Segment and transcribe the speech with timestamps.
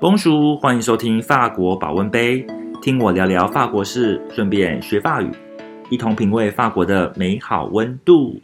[0.00, 2.46] 公叔，欢迎收听法国保温杯，
[2.80, 5.30] 听我聊聊法国事，顺便学法语，
[5.90, 8.40] 一同品味法国的美好温度。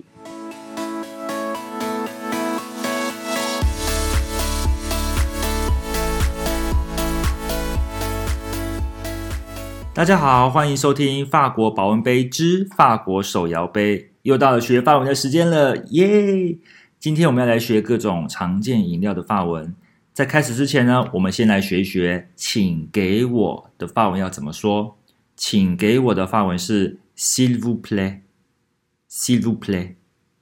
[9.94, 16.58] 大家好，欢迎收听法国保温杯之法国手摇杯，又到了学法文的时间了，耶！
[17.00, 19.74] 今天我们要来学各种常见饮料的法文。
[20.16, 24.96] 在开始之前呢，我们先来学一学“请给我的”法文要怎么说。
[25.36, 29.96] 请给我的法文是 “s'il vous plaît”，“s'il vous plaît”。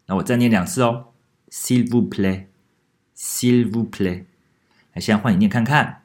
[0.06, 1.06] 那我再念两次哦
[1.50, 4.26] ，“s'il vous plaît”，“s'il vous plaît”。
[4.92, 6.04] 来，现在换你念看看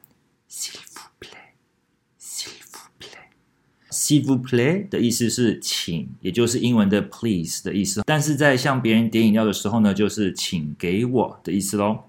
[0.50, 8.02] ，“s'il vous plaît”，“s'il vous plaît”，“s'il vous plaît” 的意思是请，也就是英文的 “please” 的意思。
[8.04, 12.06] 但是在向别人点饮料的时候呢，就是请给我的意思喽。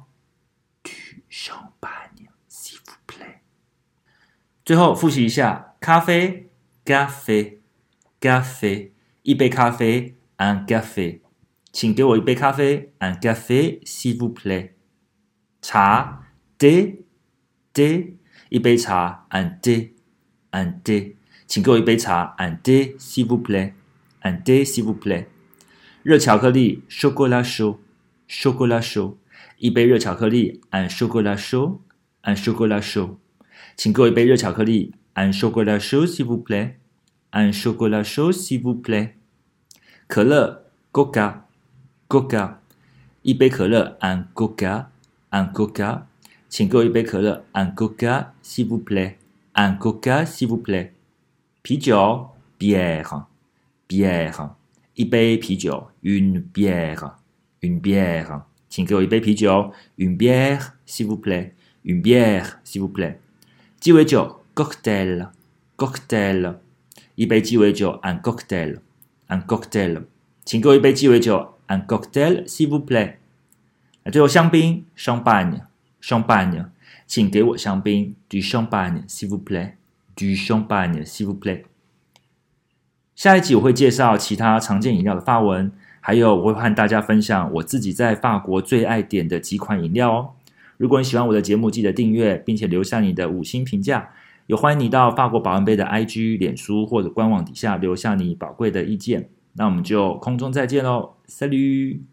[0.84, 3.38] ，du champagne，s'il vous plaît。
[4.66, 6.50] 最后复习一下，咖啡
[6.84, 8.92] ，café，café，
[9.22, 11.22] 一杯咖啡，un café。
[11.72, 14.72] 请给我一杯咖啡，un café，s'il vous plaît。
[15.62, 16.26] 茶
[16.60, 18.16] ，thé，thé，
[18.50, 21.16] 一杯茶，un thé，un thé。
[21.54, 25.28] 请给我一杯茶，un thé s'il vous plaît，un thé s'il vous plaît。
[26.02, 29.18] 热巧克力，chocolat chaud，chocolat chaud。
[29.60, 33.18] 一杯热巧克力，un chocolat chaud，un chocolat chaud。
[33.76, 39.10] 请给我一杯热巧克力，un chocolat chaud s'il vous plaît，un chocolat chaud s'il vous plaît。
[40.08, 42.56] 可乐，coca，coca。
[43.22, 46.06] 一杯可乐，un coca，un coca。
[46.50, 50.94] 请给我一杯可乐，un coca s'il vous plaît，un coca s'il vous plaît。
[51.63, 54.51] 啤酒，bière，bière，
[54.95, 57.13] 一杯啤酒，une bière，
[57.61, 63.19] une bière，请给我一杯啤酒，une bière s'il vous plaît，une bière s'il vous plaît。
[63.81, 66.57] 鸡尾酒，cocktail，cocktail，
[67.15, 70.05] 一杯鸡尾酒，un cocktail，un cocktail，
[70.45, 73.17] 请给我一杯鸡尾酒，un cocktail s'il vous plaît。
[74.05, 76.67] 那最后香槟，champagne，champagne，
[77.07, 79.39] 请给我香槟，du champagne s'il vous
[80.16, 81.64] Plaît，du champagne s'il vous plaît。
[83.16, 90.30] 下一集我会介绍其他常见饮料的发文，还有我会和大家分享我自己在法国最爱点的几款饮料哦。
[90.78, 94.10] 如果你喜欢我的节目，记得订阅，并且留下你的五星评价。
[94.48, 99.30] 也欢迎你到法国保温杯的 IG、脸书或者官网底下留下你宝贵的意见。
[99.54, 102.04] 那我们就空中再见喽塞律